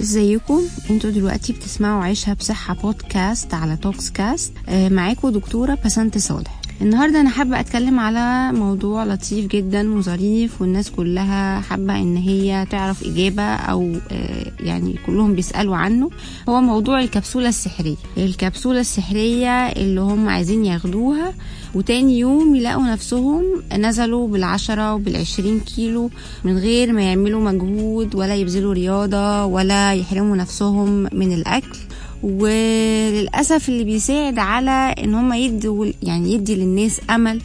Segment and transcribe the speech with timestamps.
[0.00, 4.52] ازيكم؟ أنتوا دلوقتي بتسمعوا عيشها بصحة بودكاست على توكس كاست.
[4.68, 6.60] آه، معاكم دكتورة بسنت صالح.
[6.82, 13.04] النهاردة أنا حابة أتكلم على موضوع لطيف جدا وظريف والناس كلها حابة إن هي تعرف
[13.04, 16.10] إجابة أو آه، يعني كلهم بيسألوا عنه.
[16.48, 17.96] هو موضوع الكبسولة السحرية.
[18.18, 21.32] الكبسولة السحرية اللي هم عايزين ياخدوها
[21.74, 23.44] وتاني يوم يلاقوا نفسهم
[23.76, 26.10] نزلوا بالعشرة وبالعشرين كيلو
[26.44, 31.78] من غير ما يعملوا مجهود ولا يبذلوا رياضة ولا يحرموا نفسهم من الأكل.
[32.22, 37.40] وللأسف اللي بيساعد على إن هم يدوا يعني يدي للناس أمل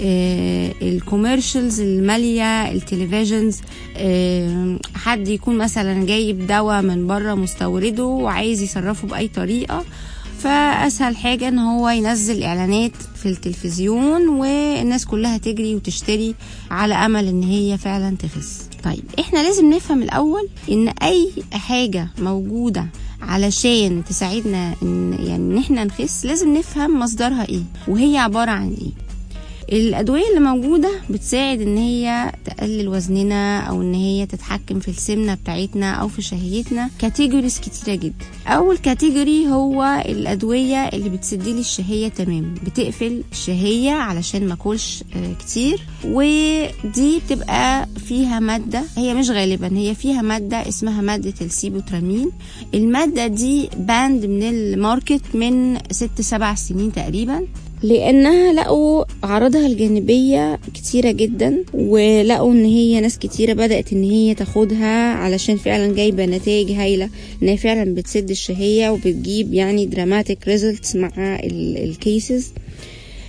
[0.00, 3.60] آه، الكوميرشلز المالية التلفزيونز
[3.96, 9.84] آه، حد يكون مثلا جايب دواء من بره مستورده وعايز يصرفه بأي طريقة
[10.38, 16.34] فأسهل حاجة إن هو ينزل إعلانات في التلفزيون والناس كلها تجري وتشتري
[16.70, 18.62] على أمل إن هي فعلا تخس.
[18.84, 22.86] طيب إحنا لازم نفهم الأول إن أي حاجة موجودة
[23.28, 29.03] علشان تساعدنا إن يعني إحنا نخس لازم نفهم مصدرها إيه وهي عبارة عن إيه.
[29.72, 35.92] الأدوية اللي موجودة بتساعد إن هي تقلل وزننا أو إن هي تتحكم في السمنة بتاعتنا
[35.92, 36.90] أو في شهيتنا.
[36.98, 38.24] categories كتيرة جدا.
[38.46, 42.54] أول category هو الأدوية اللي بتسدلي الشهية تمام.
[42.66, 45.80] بتقفل الشهية علشان ما أكلش آه، كتير.
[46.04, 52.30] ودي بتبقى فيها مادة هي مش غالبا هي فيها مادة اسمها مادة السيبوترامين.
[52.74, 57.46] المادة دي banned من ال market من ست سبع سنين تقريبا.
[57.84, 65.12] لأنها لقوا اعراضها الجانبية كتيرة جدا ولقوا إن هي ناس كتيرة بدأت إن هي تاخدها
[65.12, 67.08] علشان فعلا جايبة نتائج هايلة
[67.42, 71.10] ان هي فعلا بتسد الشهية وبتجيب يعني dramatic results مع
[71.44, 72.52] ال cases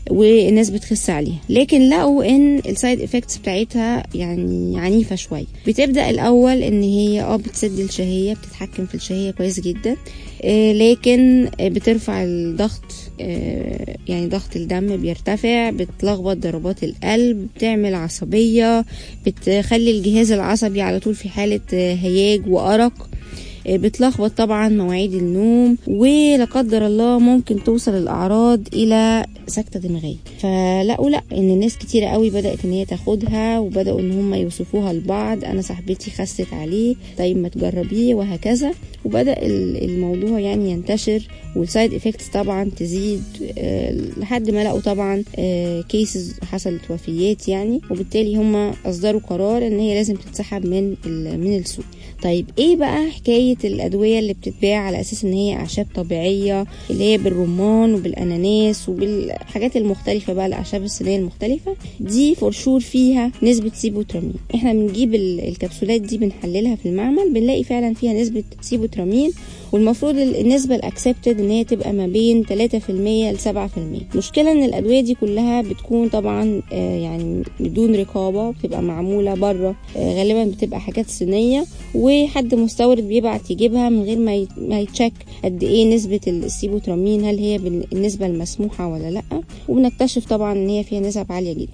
[0.09, 5.45] والناس بتخس عليها لكن لقوا إن ال side effects بتاعتها يعني عنيفة شوية.
[5.67, 9.95] بتبدأ الأول إن هي آه بتسد الشهية بتتحكم في الشهية كويس جدا.
[10.43, 12.83] آه، لكن بترفع الضغط
[13.21, 18.85] آه، يعني ضغط الدم بيرتفع بتلخبط ضربات القلب بتعمل عصبية
[19.25, 23.09] بتخلي الجهاز العصبي على طول في حالة آه، هياج وأرق.
[23.69, 31.21] بتلخبط طبعا مواعيد النوم ولا قدر الله ممكن توصل الأعراض إلى سكتة دماغيه فلقوا لا
[31.31, 35.43] إن الناس كتيرة قوي بدأت إن هي تاخدها وبدأوا إن هم يوصفوها لبعض.
[35.43, 38.71] أنا صاحبتي خست عليه طيب ما تجربيه وهكذا.
[39.05, 43.23] وبدأ الموضوع يعني ينتشر وال side effects طبعا تزيد
[43.57, 45.23] آه، لحد ما لقوا طبعا
[45.89, 47.81] cases حصلت وفيات يعني.
[47.91, 48.55] وبالتالي هم
[48.85, 50.95] أصدروا قرار إن هي لازم تتسحب من
[51.39, 51.85] من السوق.
[52.23, 57.17] طيب إيه بقى حكاية الأدوية اللي بتتباع على أساس إن هي أعشاب طبيعية اللي هي
[57.17, 64.33] بالرمان وبالأناناس وبالحاجات المختلفة بقى الأعشاب الصينية المختلفة دي فور فيها نسبة سيبوترامين.
[64.55, 69.31] إحنا بنجيب الكبسولات دي بنحللها في المعمل بنلاقي فعلا فيها نسبة سيبوترامين
[69.71, 72.51] والمفروض النسبة الاكسبتد إن هي تبقى ما بين 3%
[72.89, 73.37] ل
[74.13, 79.75] 7% مشكلة إن الأدوية دي كلها بتكون طبعا آه، يعني بدون رقابة بتبقى معمولة بره
[79.97, 81.65] آه، غالبا بتبقى حاجات صينية
[81.95, 85.13] وحد مستورد بيبعت يجيبها من غير ما ما يتشك
[85.43, 89.23] قد إيه نسبة السيبوترامين هل هي بالنسبة المسموحة ولا لأ؟
[89.69, 91.73] وبنكتشف طبعا إن هي فيها نسب عالية جدا.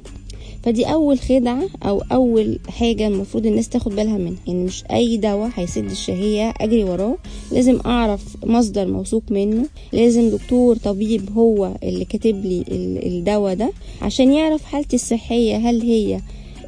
[0.63, 4.37] فدي أول خدعة أو أول حاجة المفروض الناس تاخد بالها منها.
[4.49, 7.17] ان مش أي دواء هيسد الشهية أجري وراه.
[7.51, 9.65] لازم أعرف مصدر موثوق منه.
[9.93, 12.63] لازم دكتور طبيب هو اللي كاتب لي
[13.07, 13.71] الدواء ده
[14.01, 16.19] عشان يعرف حالتي الصحية هل هي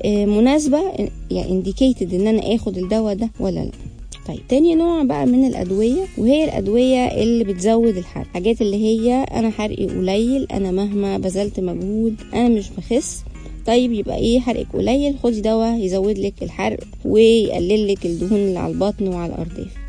[0.05, 0.81] آه، مناسبة
[1.31, 3.71] يعني انديكيتد إن أنا آخد الدواء ده ولا لأ.
[4.27, 8.27] طيب تاني نوع بقى من الأدوية وهي الأدوية اللي بتزود الحرق.
[8.33, 13.23] حاجات اللي هي أنا حرقي قليل أنا مهما بذلت مجهود أنا مش بخس.
[13.65, 18.73] طيب يبقى إيه حرقك قليل؟ خدي دواء يزود لك الحرق ويقلل لك الدهون اللي على
[18.73, 19.82] البطن وعلى الارداف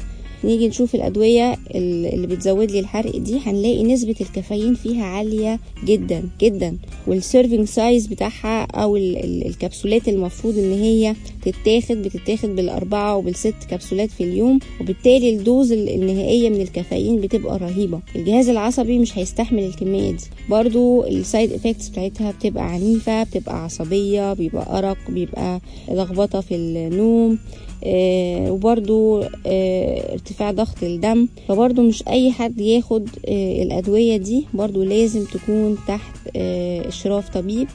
[0.44, 6.76] نيجي نشوف الأدوية اللي بتزود لي الحرق دي هنلاقي نسبة الكافيين فيها عالية جدا جدا.
[7.06, 14.24] وال serving size بتاعها أو الكبسولات المفروض إن هي تتاخد بتتاخد بالأربعة وبالست كبسولات في
[14.24, 18.00] اليوم وبالتالي ال dose النهائية من الكافيين بتبقى رهيبة.
[18.16, 20.24] الجهاز العصبي مش هيستحمل الكمية دي.
[20.50, 27.38] برضو ال side effects بتاعتها بتبقى عنيفة بتبقى عصبية بيبقى أرق بيبقى لخبطة في النوم.
[28.50, 31.28] وبرضو آه، ارتفاع ضغط الدم.
[31.48, 34.44] فبرضو مش أي حد ياخد آه، الأدوية دي.
[34.54, 36.14] برضو لازم تكون تحت
[36.86, 37.68] إشراف طبيب.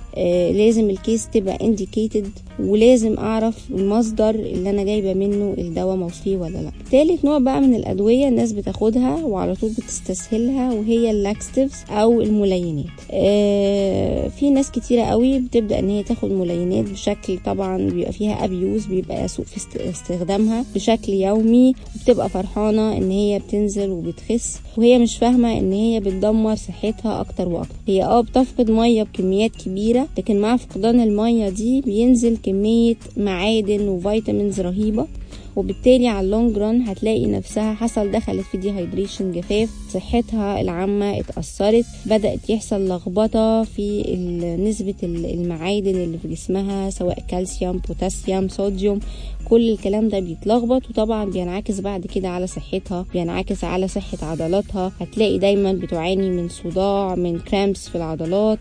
[0.55, 2.29] لازم ال case تبقى indicated
[2.59, 6.71] ولازم أعرف المصدر اللي أنا جايبة منه الدواء موثوق فيه ولا لأ.
[6.91, 12.85] تالت نوع بقى من الأدوية الناس بتاخدها وعلى طول بتستسهلها وهي ال laxatives أو الملينات
[13.11, 18.85] آه في ناس كتيرة قوي بتبدأ إن هي تاخد ملينات بشكل طبعا بيبقى فيها abuse
[18.85, 19.57] بيبقى سوء في
[20.01, 26.55] استخدامها بشكل يومي وبتبقى فرحانة إن هي بتنزل وبتخس وهي مش فاهمة إن هي بتدمر
[26.55, 27.75] صحتها أكتر وأكتر.
[27.87, 33.95] هي آه بتفقد مية بكميات كبيرة لكن مع فقدان المية دي بينزل كمية معادن و
[33.95, 35.07] vitamins رهيبة.
[35.59, 41.85] وبالتالي على ال long run هتلاقي نفسها حصل دخلت في dehydration جفاف صحتها العامة اتأثرت
[42.05, 44.01] بدأت يحصل لخبطة في
[44.59, 48.99] نسبة المعادن اللي في جسمها سواء كالسيوم بوتاسيوم صوديوم
[49.49, 54.91] كل الكلام ده بيتلخبط وطبعا بينعكس بعد كده على صحتها بينعكس على صحة عضلاتها.
[54.99, 58.59] هتلاقي دايما بتعاني من صداع من cramps في العضلات.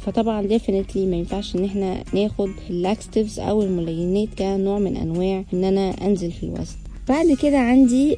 [0.00, 5.64] فطبعا definitely ما ينفعش إن إحنا ناخد ال laxatives أو الملينات كنوع من أنواع إن
[5.64, 6.76] أنا أنزل في الوزن.
[7.08, 8.16] بعد كده عندي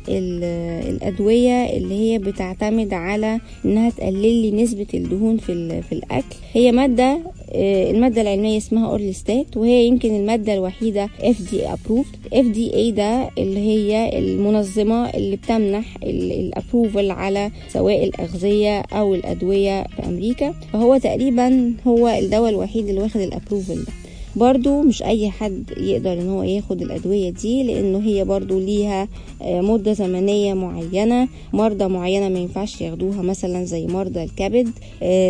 [0.89, 6.37] الأدوية اللي هي بتعتمد على إنها تقلل لي نسبة الدهون في, في الأكل.
[6.53, 7.19] هي مادة
[7.55, 12.35] المادة العلمية اسمها أورليستات وهي يمكن المادة الوحيدة FDA approved.
[12.35, 20.07] FDA ده اللي هي المنظمة اللي بتمنح ال approval على سواء الأغذية أو الأدوية في
[20.07, 20.55] أمريكا.
[20.73, 23.93] فهو تقريبا هو الدواء الوحيد اللي واخد ال approval ده.
[24.37, 29.09] برضو مش أي حد يقدر إن هو ياخد الأدوية دي لأنه هي برضو ليها
[29.45, 34.71] مدة زمنية معينة مرضى معينة ما ينفعش ياخدوها مثلا زي مرضى الكبد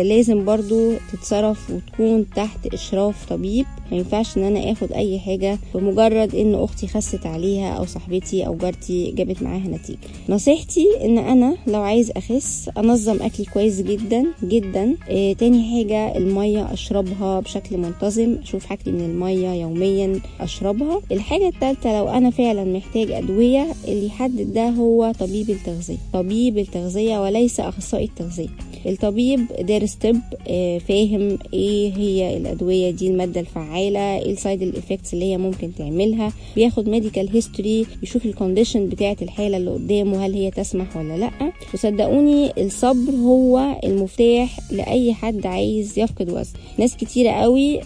[0.07, 3.65] لازم برضو تتصرف وتكون تحت إشراف طبيب.
[3.91, 8.55] ما ينفعش إن أنا آخد أي حاجة بمجرد إن أختي خست عليها أو صاحبتي أو
[8.55, 9.97] جارتي جابت معاها نتيجة.
[10.29, 14.95] نصيحتي إن أنا لو عايز أخس أنظم اكلي كويس جدا جدا.
[15.09, 21.01] آه تاني حاجة المية أشربها بشكل منتظم أشوف حاجتي من المية يوميا أشربها.
[21.11, 25.97] الحاجة التالتة لو أنا فعلا محتاج أدوية اللي يحدد ده هو طبيب التغذية.
[26.13, 28.47] طبيب التغذية وليس أخصائي التغذية.
[28.85, 30.15] الطبيب دارس طب
[30.47, 35.71] آه فاهم إيه هي الأدوية دي المادة الفعالة إيه ال side effects اللي هي ممكن
[35.77, 36.33] تعملها.
[36.55, 41.31] بياخد medical history يشوف ال condition بتاعة الحالة اللي قدامه هل هي تسمح ولا لأ.
[41.73, 47.79] وصدقوني الصبر هو المفتاح لأي حد عايز يفقد وزن ناس كتيرة قوي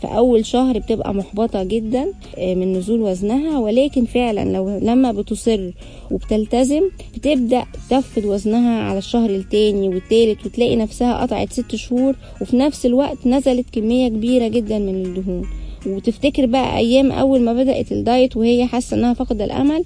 [0.00, 2.06] في أول شهر بتبقى محبطة جدا
[2.38, 3.58] من نزول وزنها.
[3.58, 5.70] ولكن فعلا لو لما بتصر
[6.10, 6.82] وبتلتزم
[7.16, 13.26] بتبدأ تفقد وزنها على الشهر التاني والتالت وتلاقي نفسها قطعت ست شهور وفي نفس الوقت
[13.26, 15.46] نزلت كمية كبيرة جدا من الدهون.
[15.86, 19.84] وتفتكر بقى أيام أول ما بدأت ال diet وهي حاسة إنها فقد الأمل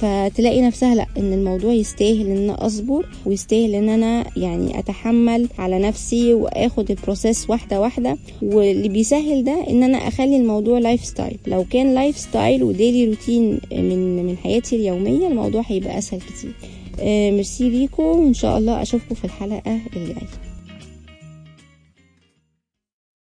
[0.00, 5.78] فتلاقي نفسها لا إن الموضوع يستاهل إن أنا أصبر ويستاهل إن أنا يعني أتحمل على
[5.78, 8.16] نفسي وآخد ال process واحدة واحدة.
[8.42, 13.06] واللي بيسهل ده إن أنا أخلي الموضوع life style لو كان life style و daily
[13.06, 16.52] routine من من حياتي اليومية الموضوع هيبقى أسهل كتير.
[17.00, 20.45] آه ميرسي ليكم وإن شاء الله أشوفكم في الحلقة اللي جاية.